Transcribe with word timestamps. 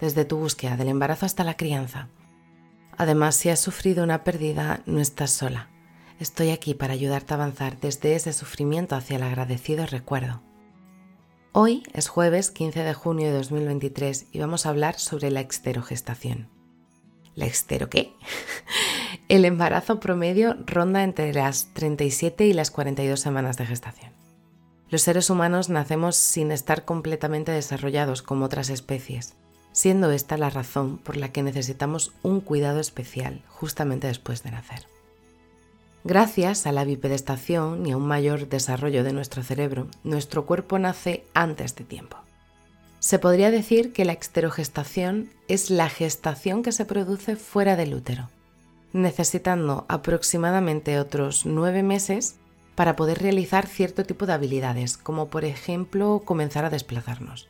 desde 0.00 0.24
tu 0.24 0.38
búsqueda 0.38 0.76
del 0.76 0.88
embarazo 0.88 1.26
hasta 1.26 1.44
la 1.44 1.56
crianza. 1.56 2.08
Además, 2.96 3.36
si 3.36 3.48
has 3.48 3.60
sufrido 3.60 4.04
una 4.04 4.24
pérdida, 4.24 4.82
no 4.86 5.00
estás 5.00 5.30
sola. 5.30 5.70
Estoy 6.18 6.50
aquí 6.50 6.74
para 6.74 6.92
ayudarte 6.92 7.32
a 7.32 7.36
avanzar 7.36 7.78
desde 7.80 8.14
ese 8.14 8.32
sufrimiento 8.32 8.94
hacia 8.94 9.16
el 9.16 9.22
agradecido 9.22 9.86
recuerdo. 9.86 10.42
Hoy 11.52 11.82
es 11.94 12.08
jueves 12.08 12.50
15 12.50 12.82
de 12.82 12.94
junio 12.94 13.28
de 13.28 13.32
2023 13.32 14.26
y 14.32 14.38
vamos 14.38 14.66
a 14.66 14.68
hablar 14.68 14.98
sobre 14.98 15.30
la 15.30 15.40
exterogestación. 15.40 16.48
¿La 17.34 17.46
extero 17.46 17.88
qué? 17.88 18.12
el 19.28 19.44
embarazo 19.44 19.98
promedio 19.98 20.56
ronda 20.66 21.02
entre 21.02 21.32
las 21.32 21.72
37 21.72 22.46
y 22.46 22.52
las 22.52 22.70
42 22.70 23.18
semanas 23.18 23.56
de 23.56 23.66
gestación. 23.66 24.12
Los 24.90 25.02
seres 25.02 25.30
humanos 25.30 25.70
nacemos 25.70 26.16
sin 26.16 26.52
estar 26.52 26.84
completamente 26.84 27.50
desarrollados 27.50 28.22
como 28.22 28.44
otras 28.44 28.68
especies 28.68 29.36
siendo 29.80 30.10
esta 30.10 30.36
la 30.36 30.50
razón 30.50 30.98
por 30.98 31.16
la 31.16 31.32
que 31.32 31.42
necesitamos 31.42 32.12
un 32.22 32.42
cuidado 32.42 32.80
especial 32.80 33.40
justamente 33.48 34.08
después 34.08 34.42
de 34.42 34.50
nacer. 34.50 34.86
Gracias 36.04 36.66
a 36.66 36.72
la 36.72 36.84
bipedestación 36.84 37.86
y 37.86 37.92
a 37.92 37.96
un 37.96 38.06
mayor 38.06 38.50
desarrollo 38.50 39.04
de 39.04 39.14
nuestro 39.14 39.42
cerebro, 39.42 39.86
nuestro 40.04 40.44
cuerpo 40.44 40.78
nace 40.78 41.24
antes 41.32 41.76
de 41.76 41.84
tiempo. 41.84 42.18
Se 42.98 43.18
podría 43.18 43.50
decir 43.50 43.94
que 43.94 44.04
la 44.04 44.12
exterogestación 44.12 45.30
es 45.48 45.70
la 45.70 45.88
gestación 45.88 46.62
que 46.62 46.72
se 46.72 46.84
produce 46.84 47.36
fuera 47.36 47.74
del 47.74 47.94
útero, 47.94 48.28
necesitando 48.92 49.86
aproximadamente 49.88 50.98
otros 50.98 51.46
nueve 51.46 51.82
meses 51.82 52.36
para 52.74 52.96
poder 52.96 53.22
realizar 53.22 53.66
cierto 53.66 54.04
tipo 54.04 54.26
de 54.26 54.34
habilidades, 54.34 54.98
como 54.98 55.28
por 55.28 55.46
ejemplo 55.46 56.20
comenzar 56.22 56.66
a 56.66 56.70
desplazarnos. 56.70 57.48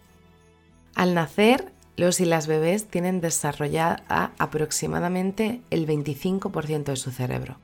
Al 0.94 1.14
nacer, 1.14 1.72
los 2.00 2.18
y 2.20 2.24
las 2.24 2.46
bebés 2.46 2.86
tienen 2.86 3.20
desarrollada 3.20 4.32
aproximadamente 4.38 5.60
el 5.68 5.86
25% 5.86 6.84
de 6.84 6.96
su 6.96 7.10
cerebro, 7.10 7.58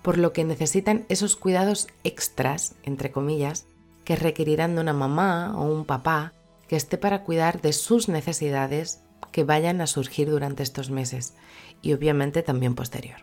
por 0.00 0.16
lo 0.16 0.32
que 0.32 0.44
necesitan 0.44 1.04
esos 1.08 1.34
cuidados 1.34 1.88
extras, 2.04 2.76
entre 2.84 3.10
comillas, 3.10 3.66
que 4.04 4.14
requerirán 4.14 4.76
de 4.76 4.82
una 4.82 4.92
mamá 4.92 5.54
o 5.56 5.64
un 5.64 5.84
papá 5.84 6.32
que 6.68 6.76
esté 6.76 6.98
para 6.98 7.24
cuidar 7.24 7.60
de 7.62 7.72
sus 7.72 8.08
necesidades 8.08 9.00
que 9.32 9.42
vayan 9.42 9.80
a 9.80 9.88
surgir 9.88 10.30
durante 10.30 10.62
estos 10.62 10.90
meses 10.90 11.34
y 11.82 11.92
obviamente 11.92 12.44
también 12.44 12.76
posterior. 12.76 13.18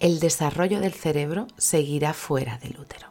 El 0.00 0.18
desarrollo 0.18 0.80
del 0.80 0.94
cerebro 0.94 1.46
seguirá 1.58 2.12
fuera 2.12 2.58
del 2.58 2.76
útero. 2.80 3.06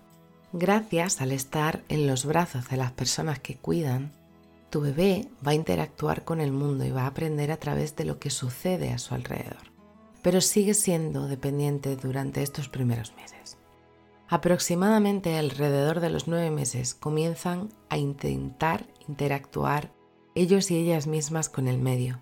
Gracias 0.51 1.21
al 1.21 1.31
estar 1.31 1.83
en 1.87 2.05
los 2.05 2.25
brazos 2.25 2.67
de 2.67 2.75
las 2.75 2.91
personas 2.91 3.39
que 3.39 3.55
cuidan, 3.55 4.11
tu 4.75 4.81
bebé 4.81 5.29
va 5.47 5.51
a 5.51 5.55
interactuar 5.55 6.25
con 6.25 6.41
el 6.41 6.51
mundo 6.51 6.83
y 6.83 6.91
va 6.91 7.03
a 7.03 7.07
aprender 7.07 7.49
a 7.49 7.55
través 7.55 7.95
de 7.95 8.03
lo 8.03 8.19
que 8.19 8.29
sucede 8.29 8.91
a 8.91 8.97
su 8.97 9.15
alrededor, 9.15 9.71
pero 10.22 10.41
sigue 10.41 10.73
siendo 10.73 11.29
dependiente 11.29 11.95
durante 11.95 12.44
estos 12.44 12.67
primeros 12.67 13.16
meses. 13.16 13.57
Aproximadamente 14.27 15.38
alrededor 15.38 16.01
de 16.01 16.09
los 16.09 16.27
nueve 16.27 16.51
meses 16.51 16.94
comienzan 16.94 17.69
a 17.88 17.97
intentar 17.97 18.85
interactuar 19.07 19.94
ellos 20.35 20.69
y 20.72 20.75
ellas 20.75 21.07
mismas 21.07 21.47
con 21.47 21.69
el 21.69 21.77
medio, 21.77 22.19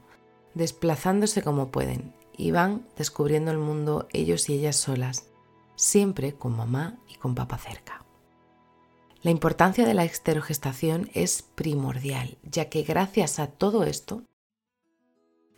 desplazándose 0.53 1.41
como 1.41 1.72
pueden 1.72 2.13
y 2.38 2.51
van 2.51 2.85
descubriendo 2.95 3.49
el 3.49 3.57
mundo 3.57 4.07
ellos 4.13 4.47
y 4.47 4.53
ellas 4.53 4.75
solas, 4.75 5.25
siempre 5.75 6.35
con 6.35 6.55
mamá 6.55 6.99
y 7.09 7.16
con 7.16 7.33
papá 7.33 7.57
cerca. 7.57 8.03
La 9.23 9.31
importancia 9.31 9.85
de 9.85 9.94
la 9.94 10.03
exterogestación 10.03 11.09
es 11.13 11.44
primordial, 11.44 12.38
ya 12.44 12.67
que 12.67 12.84
gracias 12.84 13.39
a 13.39 13.47
todo 13.47 13.85
esto, 13.85 14.23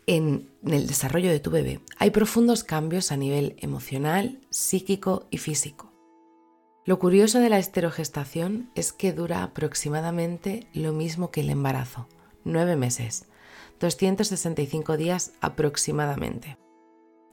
en 0.06 0.52
el 0.64 0.86
desarrollo 0.86 1.30
de 1.30 1.40
tu 1.40 1.50
bebé 1.50 1.80
hay 1.98 2.10
profundos 2.10 2.62
cambios 2.62 3.10
a 3.10 3.16
nivel 3.16 3.56
emocional, 3.58 4.38
psíquico 4.50 5.26
y 5.32 5.38
físico. 5.38 5.92
Lo 6.84 7.00
curioso 7.00 7.40
de 7.40 7.48
la 7.48 7.58
esterogestación 7.58 8.70
es 8.76 8.92
que 8.92 9.12
dura 9.12 9.42
aproximadamente 9.42 10.68
lo 10.72 10.92
mismo 10.92 11.32
que 11.32 11.40
el 11.40 11.50
embarazo, 11.50 12.06
nueve 12.44 12.76
meses, 12.76 13.26
265 13.80 14.96
días 14.96 15.32
aproximadamente. 15.40 16.56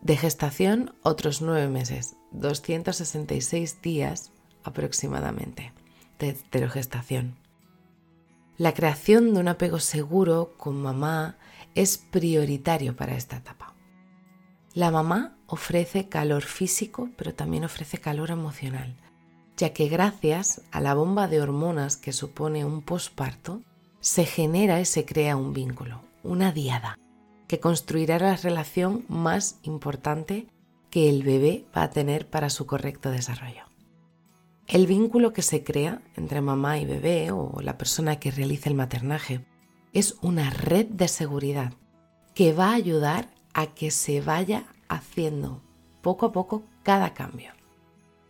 De 0.01 0.17
gestación, 0.17 0.95
otros 1.03 1.43
nueve 1.43 1.67
meses, 1.67 2.15
266 2.31 3.83
días 3.83 4.31
aproximadamente 4.63 5.73
de 6.23 6.29
heterogestación. 6.31 7.35
La 8.57 8.73
creación 8.73 9.33
de 9.33 9.39
un 9.39 9.47
apego 9.47 9.79
seguro 9.79 10.53
con 10.57 10.81
mamá 10.81 11.37
es 11.75 11.97
prioritario 11.97 12.95
para 12.95 13.15
esta 13.15 13.37
etapa. 13.37 13.73
La 14.73 14.91
mamá 14.91 15.37
ofrece 15.47 16.09
calor 16.09 16.43
físico, 16.43 17.09
pero 17.17 17.33
también 17.33 17.63
ofrece 17.63 17.97
calor 17.99 18.31
emocional, 18.31 18.95
ya 19.57 19.73
que 19.73 19.87
gracias 19.87 20.61
a 20.71 20.81
la 20.81 20.93
bomba 20.93 21.27
de 21.27 21.41
hormonas 21.41 21.97
que 21.97 22.13
supone 22.13 22.65
un 22.65 22.81
posparto, 22.81 23.61
se 23.99 24.25
genera 24.25 24.79
y 24.81 24.85
se 24.85 25.05
crea 25.05 25.35
un 25.35 25.53
vínculo, 25.53 26.01
una 26.23 26.51
diada, 26.51 26.97
que 27.47 27.59
construirá 27.59 28.19
la 28.19 28.35
relación 28.35 29.05
más 29.07 29.59
importante 29.63 30.47
que 30.89 31.09
el 31.09 31.23
bebé 31.23 31.65
va 31.75 31.83
a 31.83 31.89
tener 31.89 32.27
para 32.27 32.49
su 32.49 32.65
correcto 32.65 33.11
desarrollo. 33.11 33.72
El 34.67 34.87
vínculo 34.87 35.33
que 35.33 35.41
se 35.41 35.63
crea 35.63 36.01
entre 36.15 36.41
mamá 36.41 36.79
y 36.79 36.85
bebé 36.85 37.31
o 37.31 37.59
la 37.61 37.77
persona 37.77 38.19
que 38.19 38.31
realiza 38.31 38.69
el 38.69 38.75
maternaje 38.75 39.45
es 39.91 40.15
una 40.21 40.49
red 40.49 40.85
de 40.87 41.07
seguridad 41.07 41.73
que 42.33 42.53
va 42.53 42.69
a 42.69 42.75
ayudar 42.75 43.29
a 43.53 43.67
que 43.67 43.91
se 43.91 44.21
vaya 44.21 44.65
haciendo 44.87 45.61
poco 46.01 46.27
a 46.27 46.31
poco 46.31 46.63
cada 46.81 47.13
cambio. 47.13 47.51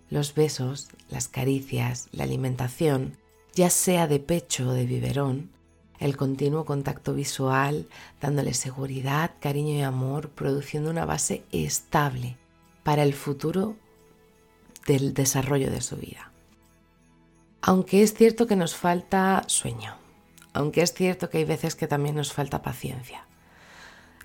Los 0.10 0.36
besos, 0.36 0.90
las 1.10 1.28
caricias, 1.28 2.10
la 2.12 2.24
alimentación, 2.24 3.18
ya 3.54 3.70
sea 3.70 4.08
de 4.08 4.20
pecho 4.20 4.70
o 4.70 4.74
de 4.74 4.86
biberón, 4.86 5.52
el 6.00 6.18
continuo 6.18 6.66
contacto 6.66 7.14
visual, 7.14 7.88
dándole 8.20 8.54
seguridad, 8.54 9.32
cariño 9.40 9.76
y 9.76 9.82
amor, 9.82 10.30
produciendo 10.30 10.90
una 10.90 11.06
base 11.06 11.44
estable 11.52 12.38
para 12.84 13.04
el 13.04 13.14
futuro 13.14 13.78
del 14.86 15.14
desarrollo 15.14 15.72
de 15.72 15.82
su 15.82 15.98
vida. 15.98 16.32
Aunque 17.62 18.04
es 18.04 18.14
cierto 18.14 18.48
que 18.48 18.56
nos 18.56 18.76
falta 18.76 19.44
sueño, 19.48 19.96
aunque 20.54 20.82
es 20.82 20.94
cierto 20.94 21.30
que 21.30 21.40
hay 21.40 21.46
veces 21.46 21.76
que 21.76 21.88
también 21.88 22.16
nos 22.16 22.34
falta 22.34 22.62
paciencia. 22.62 23.26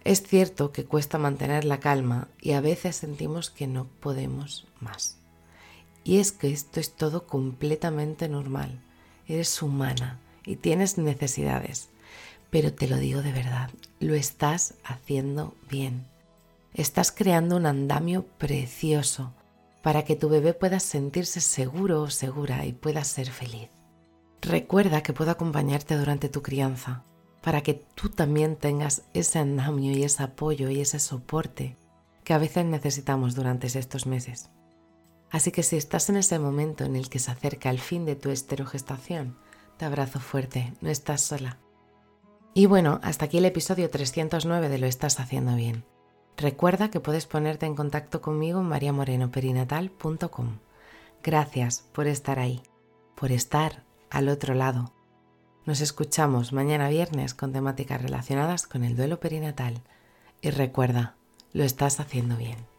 Es 0.05 0.23
cierto 0.23 0.73
que 0.73 0.85
cuesta 0.85 1.19
mantener 1.19 1.65
la 1.65 1.81
calma 1.81 2.29
y 2.41 2.53
a 2.53 2.61
veces 2.61 2.97
sentimos 2.97 3.51
que 3.51 3.67
no 3.67 3.87
podemos 4.01 4.67
más. 4.81 5.17
Y 6.05 6.19
es 6.19 6.33
que 6.33 6.51
esto 6.51 6.81
es 6.81 6.95
todo 6.95 7.27
completamente 7.27 8.29
normal. 8.29 8.81
Eres 9.27 9.61
humana 9.61 10.19
y 10.45 10.57
tienes 10.57 10.97
necesidades. 10.99 11.91
Pero 12.51 12.73
te 12.73 12.89
lo 12.89 12.97
digo 12.97 13.21
de 13.21 13.33
verdad, 13.33 13.71
lo 14.01 14.15
estás 14.15 14.75
haciendo 14.85 15.55
bien. 15.69 16.07
Estás 16.73 17.13
creando 17.13 17.57
un 17.57 17.67
andamio 17.67 18.25
precioso 18.39 19.35
para 19.83 20.05
que 20.05 20.17
tu 20.17 20.29
bebé 20.29 20.55
pueda 20.55 20.81
sentirse 20.81 21.41
seguro 21.41 22.03
o 22.03 22.11
segura 22.11 22.65
y 22.67 22.73
pueda 22.73 23.05
ser 23.05 23.31
feliz. 23.31 23.71
Recuerda 24.41 25.03
que 25.03 25.13
puedo 25.13 25.31
acompañarte 25.31 25.97
durante 25.97 26.29
tu 26.29 26.43
crianza 26.43 27.05
para 27.43 27.63
que 27.63 27.75
tú 27.75 28.09
también 28.09 28.57
tengas 28.57 29.03
ese 29.15 29.39
andamio 29.39 29.93
y 29.93 30.03
ese 30.03 30.23
apoyo 30.23 30.71
y 30.71 30.81
ese 30.81 30.99
soporte 30.99 31.77
que 32.25 32.35
a 32.35 32.39
veces 32.39 32.65
necesitamos 32.65 33.35
durante 33.35 33.67
estos 33.67 34.07
meses. 34.07 34.51
Así 35.31 35.51
que 35.51 35.63
si 35.63 35.77
estás 35.77 36.09
en 36.09 36.17
ese 36.17 36.39
momento 36.39 36.85
en 36.85 36.97
el 36.97 37.09
que 37.09 37.19
se 37.19 37.31
acerca 37.31 37.71
el 37.71 37.79
fin 37.79 38.05
de 38.05 38.17
tu 38.17 38.31
esterogestación, 38.31 39.39
te 39.77 39.85
abrazo 39.85 40.21
fuerte, 40.21 40.75
no 40.81 40.91
estás 40.91 41.21
sola. 41.21 41.59
Y 42.55 42.67
bueno, 42.67 43.01
hasta 43.03 43.27
aquí 43.27 43.39
el 43.39 43.45
episodio 43.45 43.89
309 43.89 44.69
de 44.69 44.79
Lo 44.79 44.87
estás 44.87 45.21
haciendo 45.21 45.55
bien. 45.55 45.85
Recuerda 46.39 46.89
que 46.89 47.01
puedes 47.01 47.27
ponerte 47.27 47.67
en 47.67 47.75
contacto 47.75 48.23
conmigo 48.23 48.61
en 48.61 48.69
mariamorenoperinatal.com. 48.69 50.59
Gracias 51.21 51.85
por 51.93 52.07
estar 52.07 52.39
ahí, 52.39 52.63
por 53.17 53.33
estar 53.33 53.83
al 54.09 54.29
otro 54.29 54.55
lado. 54.55 54.93
Nos 55.67 55.81
escuchamos 55.81 56.53
mañana 56.53 56.89
viernes 56.91 57.35
con 57.35 57.53
temáticas 57.53 58.01
relacionadas 58.01 58.69
con 58.69 58.85
el 58.85 58.97
duelo 58.97 59.19
perinatal. 59.19 59.83
Y 60.41 60.51
recuerda, 60.51 61.17
lo 61.53 61.65
estás 61.65 61.99
haciendo 61.99 62.37
bien. 62.37 62.78